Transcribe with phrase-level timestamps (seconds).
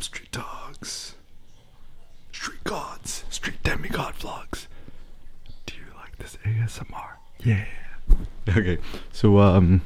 [0.00, 1.14] street dogs?
[2.32, 4.66] Street gods, street demigod vlogs.
[5.66, 7.12] Do you like this ASMR?
[7.44, 7.64] Yeah.
[8.48, 8.78] Okay,
[9.12, 9.82] so um,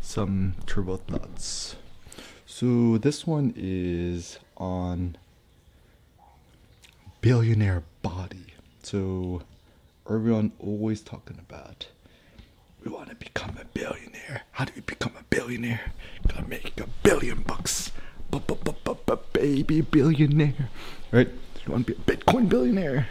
[0.00, 1.76] some turbo thoughts.
[2.46, 5.16] So this one is on
[7.20, 8.54] billionaire body.
[8.82, 9.42] So
[10.10, 11.86] everyone always talking about
[12.84, 14.42] we want to become a billionaire.
[14.52, 15.92] How do we become a billionaire?
[16.26, 17.87] Gotta make a billion bucks.
[19.32, 20.68] Baby billionaire.
[21.12, 21.28] Right?
[21.64, 23.08] You want to be a Bitcoin billionaire?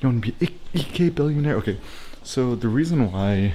[0.00, 1.56] You want to be a EK billionaire?
[1.56, 1.78] Okay.
[2.22, 3.54] So the reason why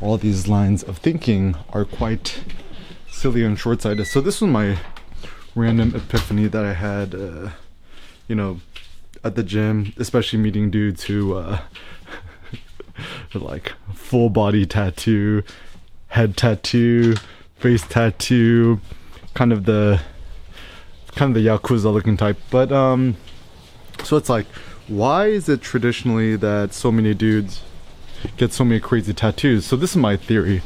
[0.00, 2.44] all these lines of thinking are quite
[3.10, 4.06] silly and short-sighted.
[4.06, 4.78] So this was my
[5.54, 7.50] random epiphany that I had, uh,
[8.28, 8.60] you know,
[9.24, 11.60] at the gym, especially meeting dudes who uh,
[13.34, 15.42] like full body tattoo,
[16.08, 17.14] head tattoo,
[17.56, 18.80] face tattoo,
[19.34, 20.00] kind of the
[21.14, 22.38] kind of the yakuza looking type.
[22.50, 23.16] But um,
[24.02, 24.46] so it's like,
[24.88, 27.62] why is it traditionally that so many dudes
[28.36, 29.66] get so many crazy tattoos?
[29.66, 30.62] So this is my theory.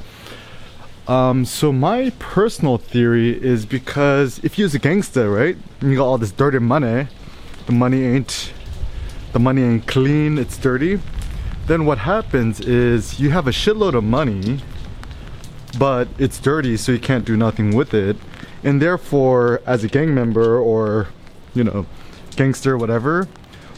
[1.08, 6.06] Um, so my personal theory is because if you're a gangster, right, and you got
[6.06, 7.06] all this dirty money,
[7.66, 8.52] the money ain't,
[9.32, 10.98] the money ain't clean, it's dirty.
[11.68, 14.60] Then what happens is you have a shitload of money,
[15.78, 18.16] but it's dirty, so you can't do nothing with it,
[18.62, 21.08] and therefore, as a gang member or,
[21.54, 21.86] you know,
[22.36, 23.28] gangster, whatever,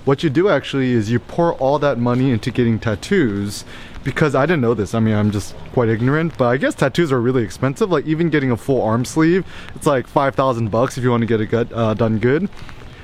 [0.05, 3.65] what you do actually is you pour all that money into getting tattoos
[4.05, 4.95] because I didn't know this.
[4.95, 7.91] I mean, I'm just quite ignorant, but I guess tattoos are really expensive.
[7.91, 11.27] Like even getting a full arm sleeve, it's like 5,000 bucks if you want to
[11.27, 12.49] get it uh, done good.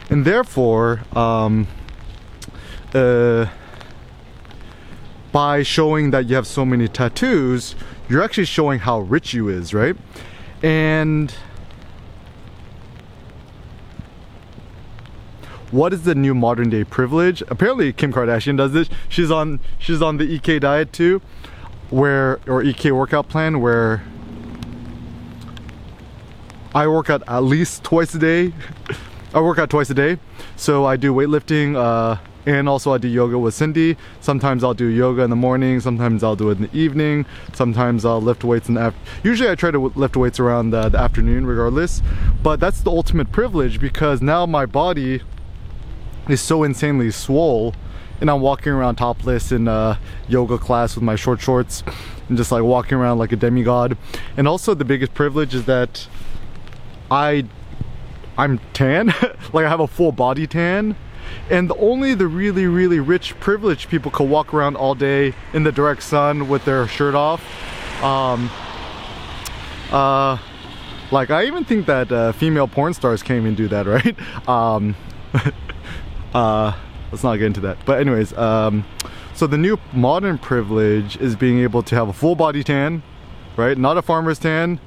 [0.08, 1.66] And therefore, um,
[2.94, 3.46] uh,
[5.32, 7.74] by showing that you have so many tattoos,
[8.08, 9.96] you're actually showing how rich you is, right?
[10.62, 11.34] And
[15.74, 17.42] what is the new modern day privilege?
[17.48, 18.88] Apparently Kim Kardashian does this.
[19.08, 21.20] She's on she's on the EK diet too,
[21.90, 24.04] where or EK workout plan where
[26.74, 28.52] I work out at least twice a day.
[29.34, 30.18] I work out twice a day.
[30.54, 33.96] So I do weightlifting uh, and also I do yoga with Cindy.
[34.20, 38.04] Sometimes I'll do yoga in the morning, sometimes I'll do it in the evening, sometimes
[38.04, 39.20] I'll lift weights in the afternoon.
[39.24, 42.00] Usually I try to lift weights around the, the afternoon regardless,
[42.44, 45.22] but that's the ultimate privilege because now my body
[46.28, 47.74] is so insanely swole
[48.20, 49.98] and I'm walking around topless in a
[50.28, 51.82] yoga class with my short shorts
[52.28, 53.98] and just like walking around like a demigod.
[54.36, 56.06] And also the biggest privilege is that
[57.10, 57.44] I
[58.38, 59.08] I'm tan,
[59.52, 60.96] like I have a full body tan.
[61.50, 65.72] And only the really really rich privileged people could walk around all day in the
[65.72, 67.42] direct sun with their shirt off
[68.02, 68.50] um,
[69.90, 70.38] uh,
[71.10, 74.16] like I even think that uh, female porn stars can't even do that right?
[74.48, 74.94] Um,
[76.34, 76.76] uh,
[77.10, 77.78] let's not get into that.
[77.86, 78.84] But anyways um,
[79.34, 83.02] so the new modern privilege is being able to have a full body tan
[83.56, 83.78] right?
[83.78, 84.80] Not a farmer's tan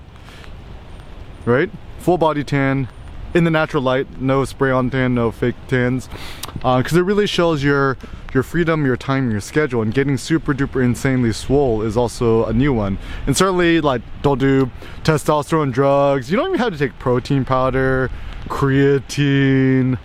[1.46, 1.70] right?
[2.00, 2.90] Full body tan
[3.34, 6.10] in the natural light no spray on tan no fake tans.
[6.54, 7.98] Because uh, it really shows your
[8.34, 12.54] your freedom your time your schedule and getting super duper insanely swole is also a
[12.54, 12.98] new one.
[13.26, 14.70] And certainly like don't do
[15.04, 16.30] testosterone drugs.
[16.30, 18.10] You don't even have to take protein powder
[18.48, 19.98] creatine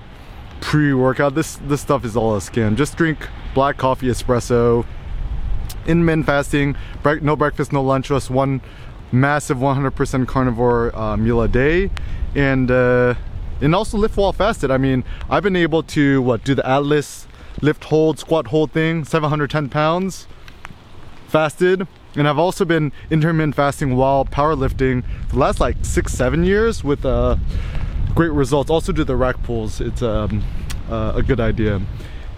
[0.62, 1.34] pre-workout.
[1.34, 2.76] This this stuff is all a scam.
[2.76, 4.86] Just drink black coffee espresso.
[5.86, 6.76] Intermittent fasting
[7.20, 8.62] no breakfast no lunch just one
[9.10, 11.90] massive 100% carnivore uh, meal a day.
[12.34, 13.14] And uh,
[13.60, 14.70] and also lift while fasted.
[14.70, 17.26] I mean I've been able to what do the Atlas
[17.60, 20.26] lift hold squat hold thing 710 pounds
[21.26, 21.86] fasted.
[22.14, 26.84] And I've also been intermittent fasting while powerlifting for the last like six seven years
[26.84, 27.36] with uh,
[28.14, 28.70] great results.
[28.70, 30.44] Also do the rack pulls it's um,
[30.90, 31.80] uh, a good idea.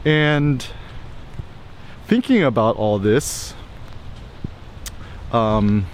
[0.05, 0.67] And
[2.07, 3.55] thinking about all this
[5.33, 5.87] um,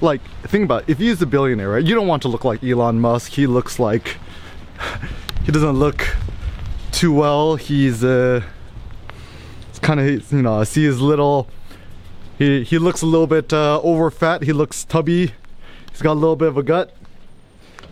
[0.00, 0.92] like think about it.
[0.92, 3.32] if he's a billionaire right you don't want to look like Elon Musk.
[3.32, 4.16] He looks like
[5.44, 6.16] he doesn't look
[6.92, 7.56] too well.
[7.56, 8.42] He's uh
[9.86, 11.48] kind of you know I see his little
[12.38, 15.32] he he looks a little bit uh, over fat he looks tubby.
[15.90, 16.95] He's got a little bit of a gut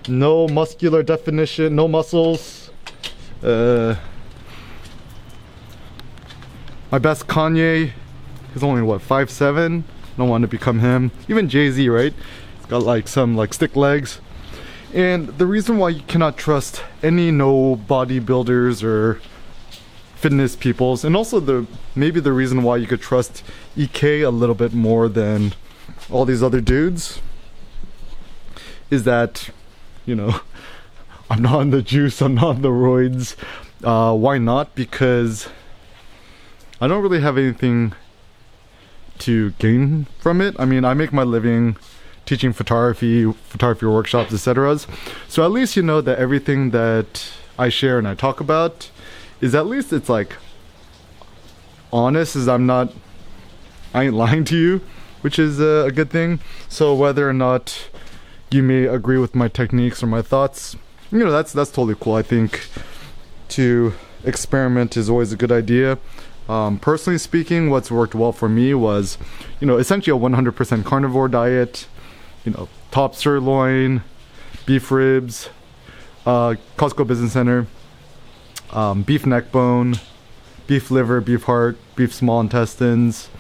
[0.09, 2.71] no muscular definition no muscles
[3.43, 3.95] uh
[6.91, 7.93] my best Kanye
[8.53, 9.85] he's only what five seven
[10.17, 11.11] don't want to become him.
[11.29, 12.15] Even Jay-Z, right?
[12.59, 14.21] He's got like some like stick legs.
[14.93, 19.21] And the reason why you cannot trust any no bodybuilders or
[20.15, 23.43] fitness peoples, and also the maybe the reason why you could trust
[23.77, 25.53] EK a little bit more than
[26.11, 27.21] all these other dudes,
[28.91, 29.51] is that
[30.07, 30.41] you know,
[31.31, 33.37] I'm not on the juice, I'm not on the roids.
[33.83, 34.75] Uh, why not?
[34.75, 35.49] Because
[36.81, 37.95] I don't really have anything
[39.19, 40.57] to gain from it.
[40.59, 41.77] I mean, I make my living
[42.27, 44.79] teaching photography, photography workshops, etc.
[45.29, 48.91] So at least you know that everything that I share and I talk about
[49.41, 50.37] is at least it's like
[51.93, 52.93] honest is I'm not
[53.93, 54.81] I ain't lying to you,
[55.21, 56.41] which is a, a good thing.
[56.69, 57.89] So whether or not
[58.55, 60.77] you may agree with my techniques or my thoughts,
[61.11, 62.15] you know, that's that's totally cool.
[62.15, 62.69] I think
[63.51, 63.93] to
[64.25, 65.99] experiment is always a good idea.
[66.49, 69.19] Um, personally speaking, what's worked well for me was,
[69.61, 71.87] you know, essentially a 100% carnivore diet,
[72.45, 74.03] you know, top sirloin,
[74.67, 75.49] beef ribs,
[76.27, 77.67] uh, Costco Business Center,
[78.73, 79.95] um, beef neck bone,
[80.67, 83.31] beef liver, beef heart, beef small intestines,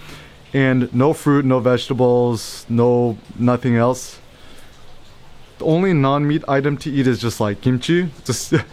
[0.54, 4.18] and no fruit, no vegetables, no nothing else.
[5.64, 8.08] Only non-meat item to eat is just like kimchi.
[8.24, 8.66] Just if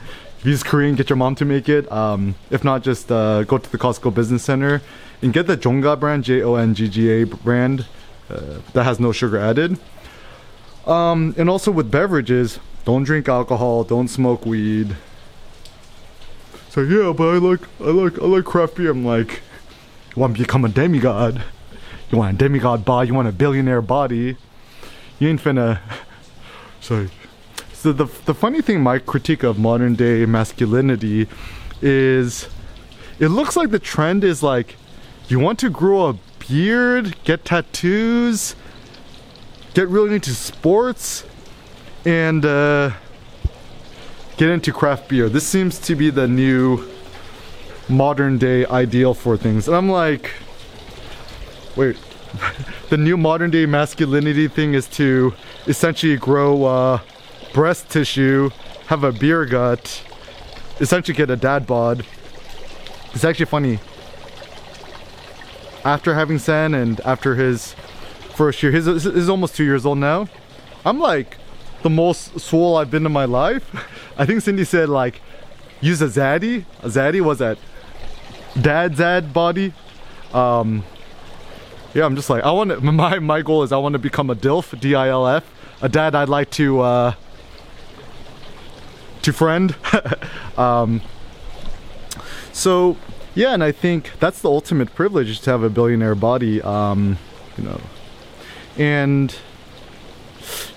[0.44, 1.92] you're Korean, get your mom to make it.
[1.92, 4.82] Um, if not, just uh, go to the Costco Business Center
[5.22, 7.86] and get the Jongga brand, J-O-N-G-G-A brand
[8.30, 9.78] uh, that has no sugar added.
[10.86, 14.96] Um, and also with beverages, don't drink alcohol, don't smoke weed.
[16.70, 18.92] So yeah, but I like I like I like craft beer.
[18.92, 19.42] I'm like,
[20.16, 21.44] you want to become a demigod?
[22.10, 23.10] You want a demigod body?
[23.10, 24.38] You want a billionaire body?
[25.20, 25.80] You ain't finna.
[26.82, 27.10] Sorry.
[27.74, 31.28] So the the funny thing, my critique of modern day masculinity
[31.82, 32.50] is,
[33.20, 34.76] it looks like the trend is like,
[35.28, 36.18] you want to grow a
[36.48, 38.56] beard, get tattoos,
[39.74, 41.24] get really into sports,
[42.06, 42.92] and uh,
[44.38, 45.30] get into craft beer.
[45.30, 46.88] This seems to be the new
[47.88, 49.68] modern day ideal for things.
[49.68, 50.32] And I'm like,
[51.76, 51.98] wait,
[52.90, 55.34] the new modern day masculinity thing is to
[55.68, 57.00] essentially grow uh,
[57.54, 58.50] breast tissue,
[58.88, 60.04] have a beer gut,
[60.80, 62.06] essentially get a dad bod.
[63.14, 63.80] It's actually funny.
[65.84, 67.74] After having Sen and after his
[68.36, 70.28] first year, is almost two years old now.
[70.86, 71.38] I'm like
[71.82, 73.64] the most swole I've been in my life.
[74.18, 75.22] I think Cindy said like
[75.82, 76.66] use a zaddy.
[76.82, 77.58] A zaddy was that
[78.60, 79.74] dad zad body.
[80.34, 80.84] Um,
[81.94, 84.30] yeah, I'm just like I want to, my my goal is I want to become
[84.30, 85.44] a dilf, D I L F,
[85.82, 87.14] a dad I'd like to uh,
[89.22, 89.76] to friend.
[90.58, 91.02] um,
[92.54, 92.98] so
[93.36, 96.62] yeah, and I think that's the ultimate privilege to have a billionaire body.
[96.62, 97.18] Um,
[97.58, 97.82] you know,
[98.78, 99.36] and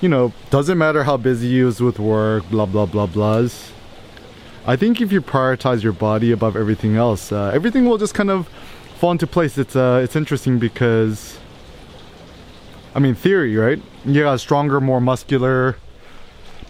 [0.00, 3.70] you know, doesn't matter how busy you is with work, blah blah blah blahs.
[4.67, 8.31] I think if you prioritize your body above everything else, uh, everything will just kind
[8.31, 8.49] of
[9.05, 9.59] fall into place.
[9.59, 11.37] It's uh, it's interesting because,
[12.95, 13.79] I mean, theory, right?
[14.06, 15.77] You got a stronger, more muscular,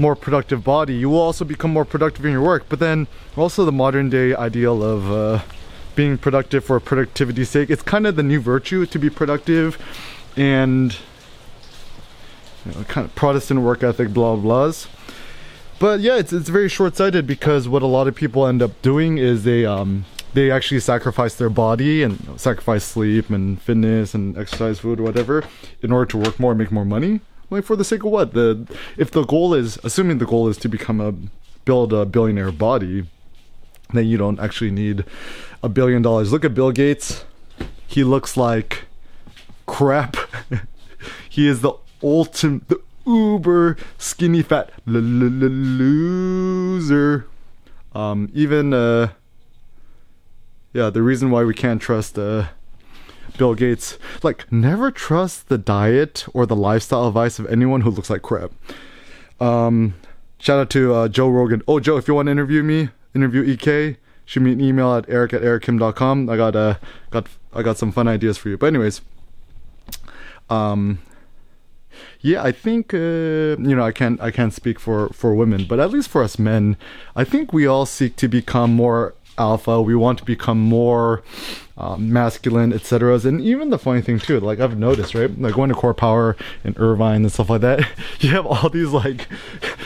[0.00, 2.64] more productive body, you will also become more productive in your work.
[2.68, 5.42] But then also the modern day ideal of uh,
[5.94, 9.78] being productive for productivity's sake, it's kind of the new virtue to be productive
[10.36, 10.98] and
[12.66, 14.88] you know, kind of Protestant work ethic, blah blahs.
[15.78, 19.18] But yeah, it's it's very short-sighted because what a lot of people end up doing
[19.18, 20.04] is they um
[20.34, 25.44] they actually sacrifice their body and sacrifice sleep and fitness and exercise food whatever
[25.80, 27.20] in order to work more and make more money.
[27.50, 28.34] Like for the sake of what?
[28.34, 28.66] The
[28.96, 31.14] if the goal is assuming the goal is to become a
[31.64, 33.06] build a billionaire body,
[33.92, 35.04] then you don't actually need
[35.62, 36.32] a billion dollars.
[36.32, 37.24] Look at Bill Gates.
[37.86, 38.86] He looks like
[39.66, 40.16] crap.
[41.28, 45.06] he is the ultimate the uber skinny fat loser.
[47.94, 49.10] Um even uh
[50.74, 52.48] yeah, the reason why we can't trust uh
[53.38, 53.98] Bill Gates.
[54.22, 58.52] Like, never trust the diet or the lifestyle advice of anyone who looks like crap.
[59.40, 59.94] Um,
[60.38, 61.62] shout out to uh, Joe Rogan.
[61.66, 65.08] Oh, Joe, if you want to interview me, interview EK, shoot me an email at
[65.08, 66.28] eric at erickim.com.
[66.28, 66.76] I got uh,
[67.10, 68.56] got I got some fun ideas for you.
[68.56, 69.00] But anyways,
[70.48, 70.98] um,
[72.20, 75.80] yeah, I think uh, you know I can't I can't speak for for women, but
[75.80, 76.76] at least for us men,
[77.16, 79.80] I think we all seek to become more alpha.
[79.80, 81.22] We want to become more
[81.76, 83.20] um, masculine, etc.
[83.24, 85.30] And even the funny thing too, like I've noticed, right?
[85.40, 87.86] Like going to Core Power in Irvine and stuff like that,
[88.20, 89.28] you have all these like,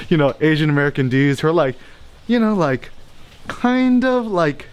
[0.09, 1.77] you know, Asian American dudes who are like,
[2.27, 2.91] you know, like
[3.47, 4.67] kind of like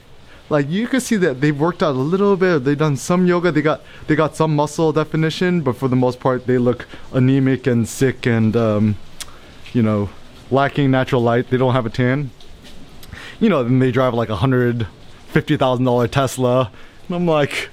[0.50, 3.52] like you can see that they've worked out a little bit they've done some yoga
[3.52, 7.66] they got they got some muscle definition but for the most part they look anemic
[7.66, 8.96] and sick and um,
[9.74, 10.10] you know
[10.52, 12.30] lacking natural light they don't have a tan
[13.40, 14.88] you know then they drive like a hundred
[15.28, 16.72] fifty thousand dollar tesla
[17.08, 17.70] and I'm like,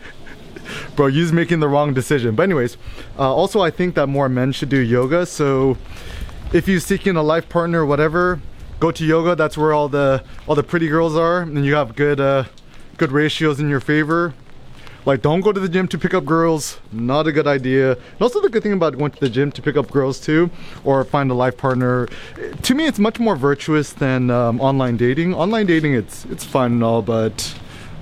[0.97, 2.35] bro, you're making the wrong decision.
[2.35, 2.76] But anyways,
[3.19, 5.26] uh, also I think that more men should do yoga.
[5.26, 5.76] So
[6.52, 8.40] if you're seeking a life partner, whatever,
[8.81, 9.35] go to yoga.
[9.35, 12.45] That's where all the all the pretty girls are, and you have good uh,
[12.97, 14.35] good ratios in your favor.
[15.04, 16.78] Like, don't go to the gym to pick up girls.
[16.92, 17.92] Not a good idea.
[17.92, 20.50] And also, the good thing about going to the gym to pick up girls too,
[20.85, 22.09] or find a life partner,
[22.62, 25.35] to me, it's much more virtuous than um, online dating.
[25.35, 27.54] Online dating, it's it's fun and all, but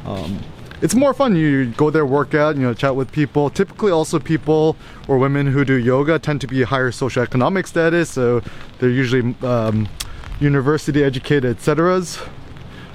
[0.05, 0.41] um,
[0.83, 1.37] it's more fun.
[1.37, 3.49] You go there, work out, you know, chat with people.
[3.51, 4.77] Typically, also people
[5.09, 8.43] or women who do yoga tend to be higher socioeconomic status, so
[8.79, 9.89] they're usually um,
[10.39, 12.03] university educated, etc.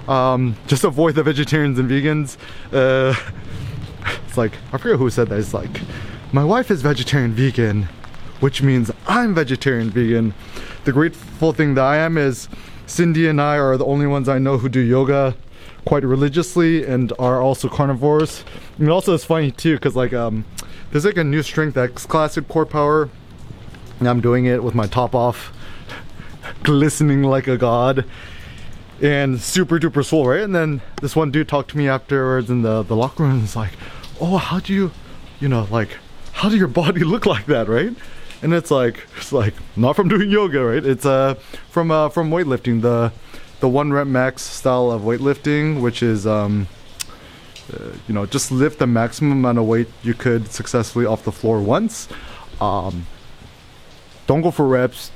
[0.07, 2.37] Um, just avoid the vegetarians and vegans.
[2.71, 3.15] Uh,
[4.35, 5.39] it's like I forget who said that.
[5.39, 5.81] It's like
[6.33, 7.83] my wife is vegetarian vegan,
[8.41, 10.33] which means I'm vegetarian vegan.
[10.83, 12.49] The grateful thing that I am is
[12.85, 15.37] Cindy and I are the only ones I know who do yoga
[15.85, 18.43] quite religiously and are also carnivores.
[18.77, 20.43] And also it's funny too because like um,
[20.91, 23.09] there's like a new strength X classic core power,
[23.99, 25.53] and I'm doing it with my top off,
[26.63, 28.03] glistening like a god
[29.01, 30.41] and super duper swole, right?
[30.41, 33.41] And then this one dude talked to me afterwards in the, the locker room and
[33.41, 33.71] was like,
[34.19, 34.91] oh, how do you,
[35.39, 35.97] you know, like,
[36.33, 37.93] how do your body look like that, right?
[38.41, 40.85] And it's like, it's like, not from doing yoga, right?
[40.85, 41.35] It's uh,
[41.69, 43.11] from, uh, from weightlifting, the,
[43.59, 46.67] the one rep max style of weightlifting, which is, um,
[47.73, 51.31] uh, you know, just lift the maximum amount of weight you could successfully off the
[51.31, 52.07] floor once.
[52.61, 53.07] Um,
[54.27, 55.11] don't go for reps.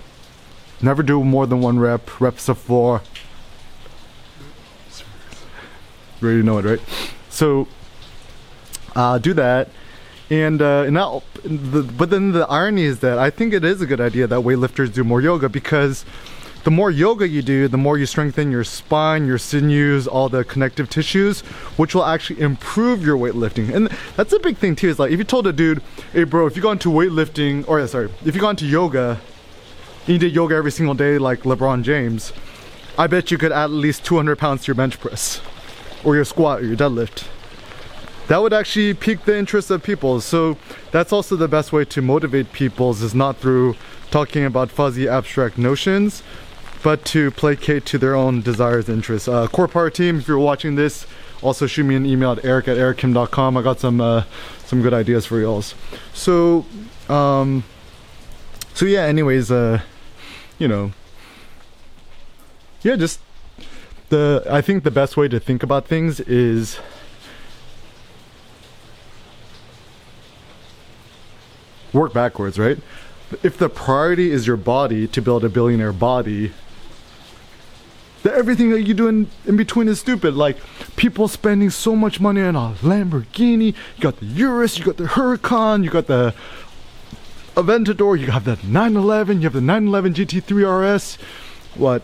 [0.81, 2.19] Never do more than one rep.
[2.21, 3.01] Reps of four
[6.21, 6.81] you already know it, right?
[7.29, 7.67] So
[8.95, 9.69] uh, do that.
[10.29, 13.81] And, uh, and now, the, but then the irony is that I think it is
[13.81, 16.05] a good idea that weightlifters do more yoga because
[16.63, 20.43] the more yoga you do, the more you strengthen your spine, your sinews, all the
[20.43, 21.39] connective tissues,
[21.77, 23.73] which will actually improve your weightlifting.
[23.73, 24.89] And that's a big thing too.
[24.89, 25.81] Is like if you told a dude,
[26.11, 29.21] "Hey, bro, if you go into weightlifting, or sorry, if you go into yoga,
[30.05, 32.33] and you did yoga every single day like LeBron James,
[32.97, 35.39] I bet you could add at least 200 pounds to your bench press,
[36.03, 37.23] or your squat, or your deadlift."
[38.29, 40.21] That would actually pique the interest of people.
[40.21, 40.55] So
[40.91, 43.75] that's also the best way to motivate people is not through
[44.11, 46.21] talking about fuzzy abstract notions,
[46.83, 49.27] but to placate to their own desires and interests.
[49.27, 51.07] Uh, Core Power team, if you're watching this,
[51.41, 53.57] also shoot me an email at eric at erickim.com.
[53.57, 54.23] I got some uh,
[54.63, 55.63] some good ideas for y'all.
[56.13, 56.67] So,
[57.09, 57.63] um,
[58.75, 59.05] so yeah.
[59.05, 59.81] Anyways, uh,
[60.59, 60.91] you know,
[62.83, 63.21] yeah, just
[64.09, 64.45] the.
[64.47, 66.77] I think the best way to think about things is
[71.93, 72.77] work backwards, right?
[73.43, 76.51] If the priority is your body to build a billionaire body,
[78.23, 80.35] then everything that you do in, in between is stupid.
[80.35, 80.57] Like
[80.95, 85.05] people spending so much money on a Lamborghini, you got the Urus, you got the
[85.05, 86.33] Huracan, you got the
[87.55, 91.15] Aventador, you have the 911, you have the 911 GT3 RS,
[91.75, 92.03] what?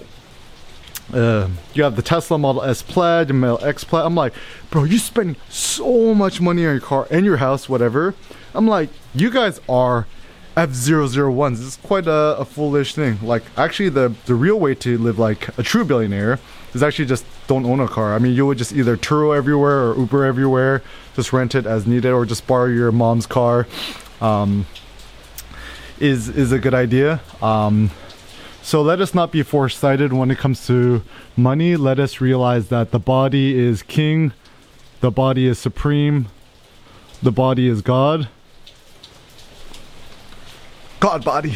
[1.14, 4.06] Uh, you have the Tesla Model S Plaid, your Model X Plaid.
[4.06, 4.34] I'm like,
[4.72, 8.16] bro, you're spending so much money on your car and your house, whatever.
[8.54, 10.08] I'm like, you guys are
[10.56, 11.58] F001s.
[11.58, 13.20] This is quite a, a, foolish thing.
[13.22, 16.40] Like, actually, the, the real way to live like a true billionaire
[16.74, 18.16] is actually just don't own a car.
[18.16, 20.82] I mean, you would just either Turo everywhere or Uber everywhere,
[21.16, 23.68] just rent it as needed, or just borrow your mom's car.
[24.22, 24.66] Um,
[26.00, 27.22] is is a good idea.
[27.42, 27.92] Um,
[28.66, 31.04] so let us not be foresighted when it comes to
[31.38, 31.78] money.
[31.78, 34.34] Let us realize that the body is king,
[35.00, 36.28] the body is supreme,
[37.22, 38.28] the body is God
[41.06, 41.54] God body.